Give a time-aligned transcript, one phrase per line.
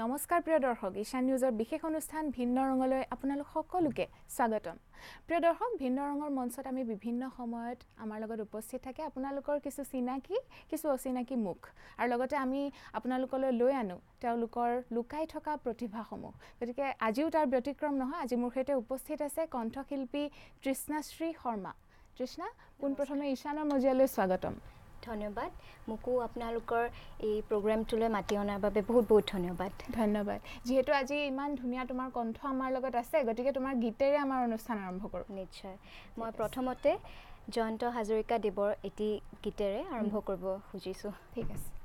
[0.00, 4.04] নমস্কাৰ প্ৰিয় দৰ্শক ঈশান নিউজৰ বিশেষ অনুষ্ঠান ভিন্ন ৰঙলৈ আপোনালোক সকলোকে
[4.36, 4.76] স্বাগতম।
[5.26, 10.36] প্ৰিয় দৰ্শক ভিন্ন ৰঙৰ মঞ্চত আমি বিভিন্ন সময়ত আমাৰ লগত উপস্থিত থাকে আপোনালোকৰ কিছু চিনাকি
[10.70, 11.60] কিছু অচিনাকি মুখ।
[11.98, 12.62] আৰু লগতে আমি
[12.98, 18.72] আপোনালোকলৈ লৈ আনো তেওঁলোকৰ লুকাই থকা প্ৰতিভাসমূহ। গতিকে আজিও তাৰ ব্যতিক্ৰম নহয় আজি মোৰ সৈতে
[18.82, 20.24] উপস্থিত আছে কণ্ঠশিল্পী
[20.62, 21.72] তৃষ্ণাশ্ৰী শৰ্মা।
[22.16, 22.48] তৃষ্ণা
[22.80, 24.54] পোনপ্ৰথমে ঈশানৰ মজিয়ালৈ স্বাগতম।
[25.08, 25.50] ধন্যবাদ।
[25.88, 26.84] মোকো আপোনালোকৰ
[27.28, 32.36] এই প্ৰগ্ৰেমটোলৈ মাতি অনাৰ বাবে বহুত বহুত ধন্যবাদ। ধন্যবাদ। যিহেতু আজি ইমান ধুনীয়া তোমাৰ কণ্ঠ
[32.46, 35.76] আমাৰ লগত আছে গতিকে তোমাৰ গীতেৰে আমাৰ অনুষ্ঠান আৰম্ভ কৰোঁ। নিশ্চয়।
[36.18, 36.90] মই প্ৰথমতে
[37.54, 39.08] জয়ন্ত হাজৰিকা দেৱৰ এটি
[39.44, 41.79] গীতেৰে আৰম্ভ কৰিব খুজিছোঁ। ঠিক আছে।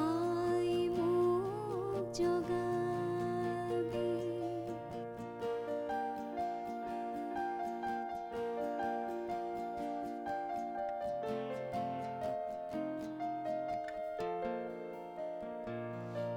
[0.00, 2.61] আই মোক জগাবি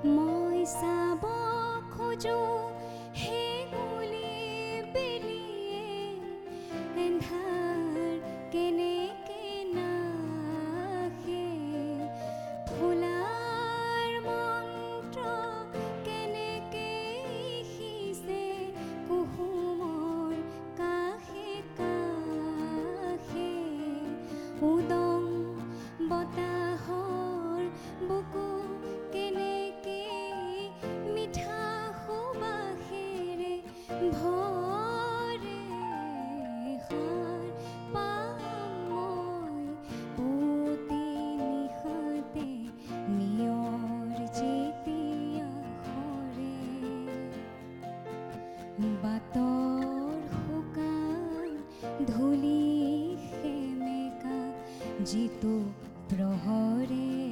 [0.07, 1.29] 爱撒把
[1.91, 2.31] 苦衷。
[55.06, 55.54] যিটো
[56.10, 57.25] প্ৰহৰে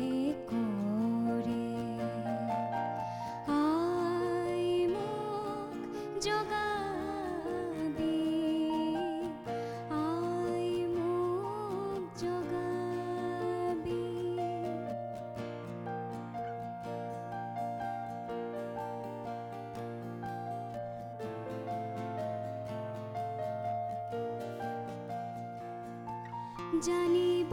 [26.85, 27.51] জানিব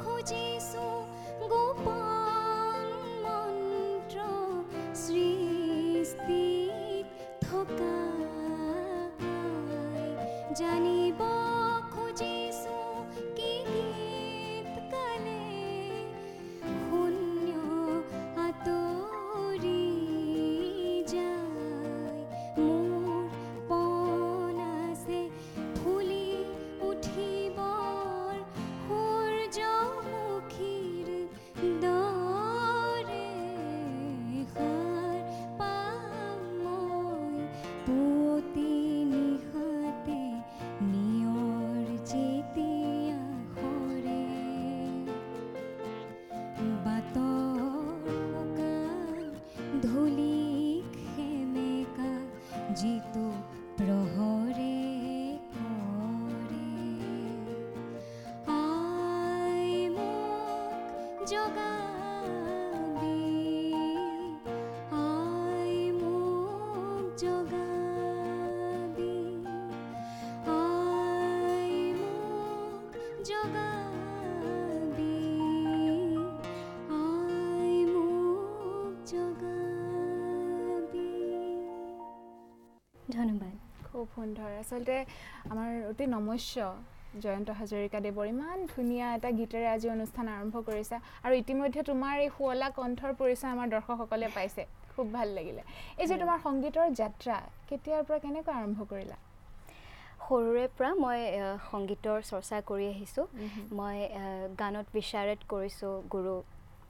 [0.00, 0.86] খুজিছো
[1.50, 1.97] গোপন
[52.79, 53.18] bendito.
[83.15, 83.53] ধন্যবাদ।
[83.87, 84.95] খুব সুন্দৰ। আচলতে
[85.51, 86.55] আমাৰ অতি নমস্য
[87.23, 92.67] জয়ন্ত হাজৰিকাদেৱৰ ইমান ধুনীয়া এটা গীতেৰে আজি অনুষ্ঠান আৰম্ভ কৰিছা। আৰু ইতিমধ্যে তোমাৰ এই শুৱলা
[92.79, 94.63] কণ্ঠৰ পৰিচয় আমাৰ দৰ্শকসকলে পাইছে।
[94.93, 95.61] খুব ভাল লাগিলে।
[96.01, 97.35] এই যে তোমাৰ সংগীতৰ যাত্ৰা
[97.69, 99.17] কেতিয়াৰ পৰা কেনেকৈ আৰম্ভ কৰিলা?
[100.25, 101.19] সৰুৰে পৰা মই
[101.69, 103.25] সংগীতৰ চৰ্চা কৰি আহিছোঁ।
[103.79, 103.97] মই
[104.61, 106.33] গানত বিচাৰেট কৰিছোঁ গুৰু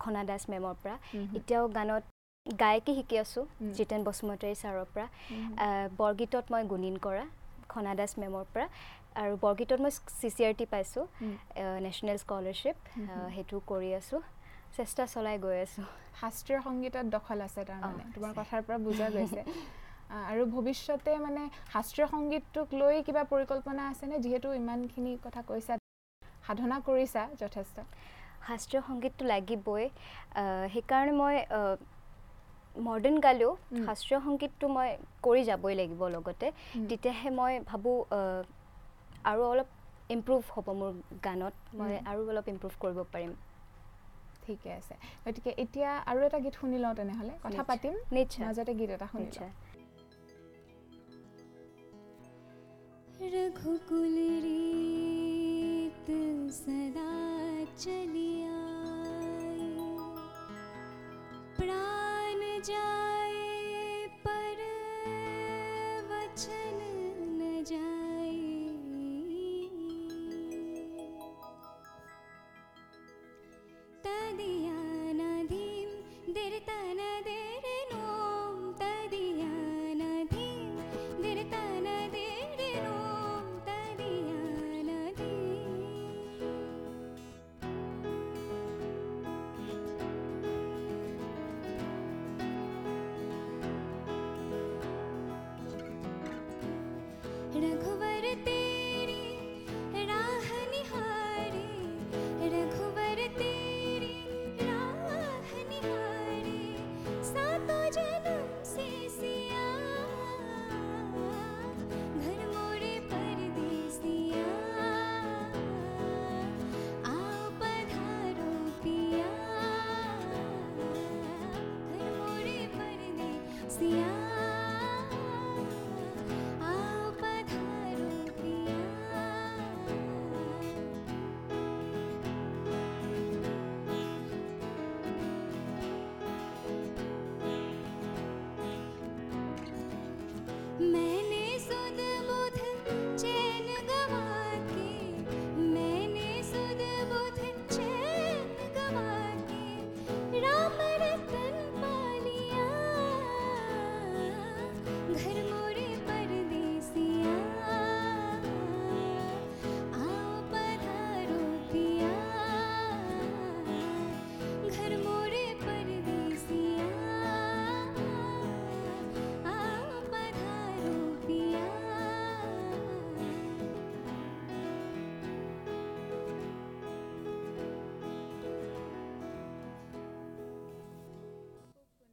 [0.01, 0.95] খনা দাস মেমৰ পৰা.
[1.39, 2.03] এতিয়াও গানত
[2.45, 3.43] গায়কী শিকি আছোঁ.
[3.77, 5.07] জিতেন বসুমতাৰী ছাৰৰ পৰা।
[5.99, 7.23] বৰগীতত মই গুণীন কৰা
[7.71, 8.65] খনা দাস মেমৰ পৰা।
[9.21, 11.05] আৰু বৰগীতত মই চি চি আৰ টি পাইছোঁ.
[11.85, 12.77] National scholarship.
[13.35, 14.19] সেইটো কৰি আছোঁ
[14.77, 15.85] চেষ্টা চলাই গৈ আছোঁ।
[16.21, 19.41] শাস্ত্ৰীয় সংগীতত দখল আছে তাৰমানে তোমাৰ। কথাৰ পৰা বুজা গৈছে।
[20.31, 21.41] আৰু ভৱিষ্যতে মানে
[21.73, 25.73] শাস্ত্ৰীয় সংগীতটোক লৈ কিবা পৰিকল্পনা আছেনে যিহেতু ইমানখিনি কথা কৈছা
[26.47, 27.75] সাধনা কৰিছা যথেষ্ট।
[28.47, 29.85] শাস্ত্ৰীয় সংগীতটো লাগিবই।
[30.73, 31.35] সেইকাৰণে মই
[32.76, 33.84] মডাৰ্ণ গালেও Mm.
[33.86, 34.88] শাস্ত্ৰীয় সংগীতটো মই
[35.22, 36.86] কৰি যাবই লাগিব লগতে Mm.
[36.88, 38.42] তেতিয়াহে মই ভাবোঁ আহ,
[39.30, 39.68] আৰু অলপ
[40.10, 40.90] ইমপ্ৰুভ হ'ব মোৰ
[41.24, 42.06] গানত মই Mm.
[42.10, 43.32] আৰু অলপ ইমপ্ৰুভ কৰিব পাৰিম
[44.44, 44.94] ঠিকে আছে
[45.24, 49.06] গতিকে এতিয়া আৰু এটা গীত শুনি লওঁ তেনেহ'লে কথা নিশ্চয়। পাতিম নিশ্চয় মাজতে গীত এটা
[49.06, 49.52] শুনি লওঁ নিশ্চয়
[53.34, 56.08] रघुकुल रीत
[56.54, 57.12] सदा
[57.76, 58.32] चली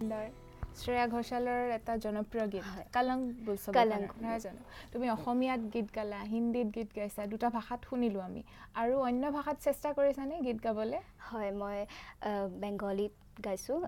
[0.06, 0.26] সুন্দৰ।
[0.80, 3.18] শ্ৰেয়া ঘোষালৰ এটা জনপ্ৰিয় গীত হয়। কালং
[3.76, 4.60] কালংক। নহয় জানো?
[4.92, 8.42] তুমি অসমীয়াত গীত গালা হিন্দীত গীত গাইছা দুটা ভাষাত শুনিলোঁ আমি।
[8.82, 11.00] আৰু অন্য ভাষাত চেষ্টা কৰিছানে গীত গাবলৈ?
[11.28, 11.78] হয় মই
[12.62, 13.14] বেংগলীত
[13.46, 13.78] গাইছোঁ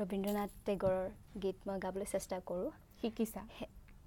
[0.00, 1.00] ৰবীন্দ্ৰনাথ টেগৰৰ
[1.42, 2.70] গীত মই গাবলৈ চেষ্টা কৰোঁ।
[3.00, 3.42] শিকিছা?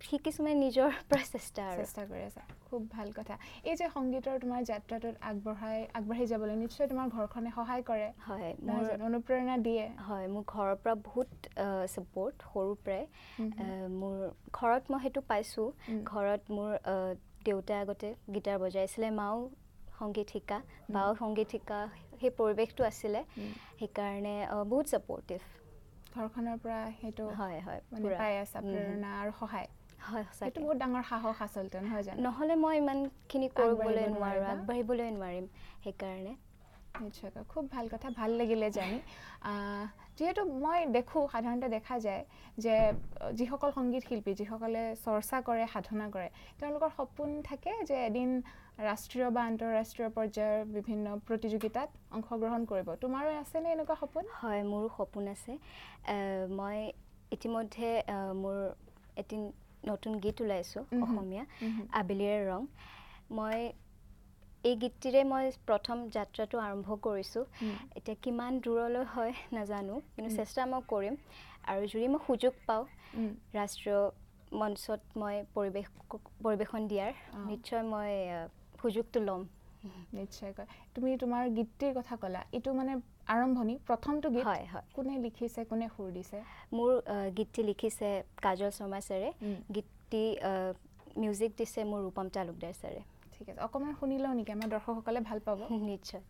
[0.01, 4.35] শিকিছোঁ মানে নিজৰ পৰা চেষ্টা আৰু। চেষ্টা কৰি আছা। খুব ভাল কথা। এই যে সংগীতৰ
[4.39, 8.85] তোমাৰ যাত্ৰাটোত আগবঢ়াই আগবাঢ়ি যাবলৈ নিশ্চয় তোমাৰ ঘৰখনে সহায় কৰে। হয় মোৰ?
[9.07, 11.29] অনুপ্ৰেৰণা দিয়ে। হয় মোৰ ঘৰৰ পৰা বহুত
[11.87, 13.03] ছাপৰ্ট সৰুৰ পৰাই।
[13.93, 14.15] মোৰ
[14.53, 15.67] ঘৰত মই সেইটো পাইছোঁ।
[16.05, 16.71] ঘৰত মোৰ
[17.45, 19.37] দেউতাই আগতে গীটাৰ বজাইছিলে মাও
[19.99, 20.57] সংগীত শিকা
[20.91, 21.79] বাও সংগীত শিকা
[22.15, 23.21] সেই পৰিৱেশটো আছিলে।
[23.79, 24.35] সেইকাৰণে
[24.65, 25.39] বহুত ছাপৰ্টিভ
[26.15, 27.81] ঘৰখনৰ পৰা সেইটো হয় হয়।
[28.13, 29.67] পাই আছা। প্ৰেৰণা আৰু সহায়।
[30.07, 32.19] হয় সেইটো বহুত ডাঙৰ সাহস আচলতে নহয় জানো?
[32.25, 35.45] নহ'লে মই ইমানখিনি কৰিবলৈ নোৱাৰোঁ। আগবাঢ়িবলৈ নোৱাৰিম
[35.83, 36.33] সেইকাৰণে।
[36.99, 38.97] নিশ্চয়কৈ খুব ভাল কথা ভাল লাগিলে জানি।
[40.17, 42.23] যিহেতু মই দেখোঁ সাধাৰণতে দেখা যায়
[42.57, 42.75] যে
[43.39, 48.29] যিসকল সংগীত শিল্পী যিসকলে চৰ্চা কৰে সাধনা কৰে তেওঁলোকৰ সপোন থাকে যে এদিন
[48.81, 54.23] ৰাষ্ট্ৰীয় বা আন্তঃৰাষ্ট্ৰীয় পৰ্যায়ৰ বিভিন্ন প্ৰতিযোগিতাত অংশগ্ৰহণ কৰিব। তোমাৰো আছেনে এনেকুৱা সপোন?
[54.39, 55.51] হয় মোৰো সপোন আছে।
[56.59, 56.77] মই
[57.35, 57.89] ইতিমধ্যে
[58.41, 58.57] মোৰ
[59.21, 59.37] এটি
[59.85, 61.43] নতুন গীত ওলাইছোঁ। অসমীয়া।
[61.99, 62.61] আবেলিৰে ৰং
[63.31, 63.57] মই
[64.63, 67.43] এই গীতটিৰে মই প্ৰথম যাত্ৰাটো আৰম্ভ কৰিছোঁ।
[67.97, 71.15] এতিয়া কিমান দূৰলৈ হয় নাজানো কিন্তু। চেষ্টা মই কৰিম
[71.67, 72.83] আৰু যদি মই সুযোগ পাওঁ।
[73.53, 74.01] ৰাষ্ট্ৰীয়
[74.59, 75.87] মঞ্চত মই পৰিৱেশ
[76.39, 77.11] পৰিৱেশন দিয়াৰ।
[77.49, 78.11] নিশ্চয় মই
[78.81, 79.41] সুযোগটো ল'ম
[80.13, 80.65] নিশ্চয়কৈ
[80.95, 82.93] তুমি তোমাৰ গীতটিৰ কথা ক'লা এইটো মানে
[83.27, 86.39] আৰম্ভণি প্ৰথমটো গীত হয় হয়। কোনে লিখিছে কোনে সুৰ দিছে?
[86.73, 86.91] মোৰ
[87.37, 88.09] গীতটি লিখিছে
[88.41, 89.29] কাজল শৰ্মা ছাৰে।
[89.75, 90.23] গীতটি
[91.17, 93.01] মিউজিক দিছে মোৰ ৰূপম তালুকদাৰ ছাৰে।
[93.33, 95.59] ঠিক আছে অকণমান শুনি লওঁ নেকি আমাৰ দৰ্শকসকলে ভাল পাব?
[95.89, 96.21] নিশ্চয়।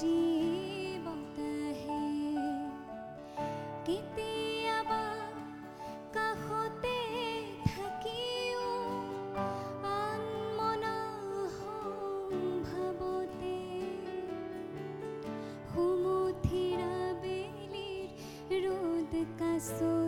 [0.00, 2.00] বতাহে
[3.86, 5.04] কেতিয়াবা
[6.12, 6.98] কাষতে
[7.66, 8.68] থাকিও
[17.22, 18.08] বেলিৰ
[18.64, 19.99] ৰ'দ কাচলিয়ে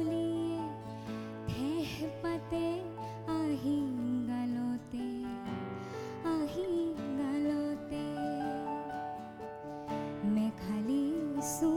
[11.42, 11.71] isso.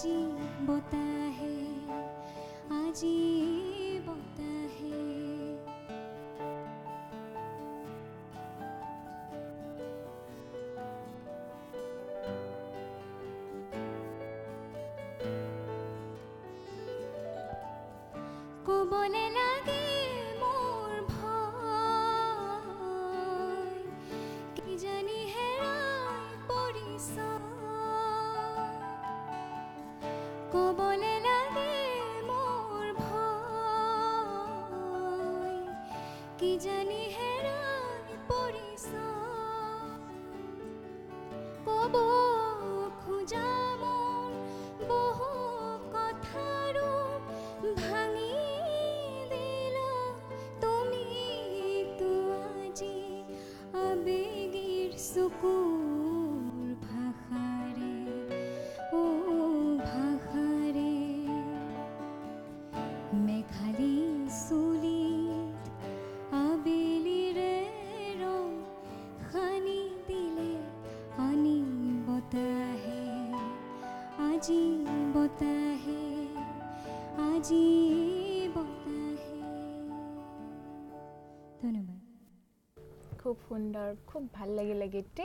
[0.00, 0.20] आजी
[0.66, 0.98] बोता
[1.36, 1.56] है
[2.72, 5.00] आजी बोता है।
[18.66, 19.29] को बोले
[30.52, 31.09] ক'বলে
[84.10, 85.24] খুব ভাল লাগিলে গীতটি।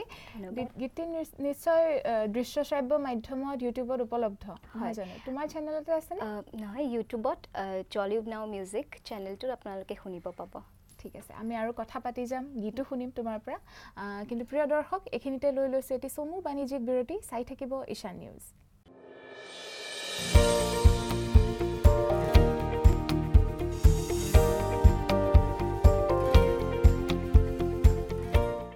[0.80, 1.02] গীতটি
[1.46, 1.84] নিশ্চয়
[2.36, 4.44] দৃশ্য শ্ৰাব্য মাধ্যমত ইউটিউবত উপলব্ধ।
[4.78, 5.14] হয়। জানো?
[5.26, 6.20] তোমাৰ চেনেলতে আছেনে?
[6.28, 7.38] আহ, নহয় ইউটিউবত
[7.94, 10.52] টলিউড নাও মিউজিক চেনেলটোত আপোনালোকে শুনিব পাব।
[11.00, 13.58] ঠিক আছে আমি আৰু কথা পাতি যাম গীতো শুনিম তোমাৰ পৰা।
[14.28, 18.42] কিন্তু প্ৰিয় দৰ্শক এইখিনিতে লৈ লৈছোঁ এটি চমু বাণিজ্যিক বিৰতি। চাই থাকিব ঈশান নিউজ